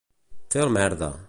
Fer 0.55 0.63
el 0.65 0.73
merda. 0.79 1.15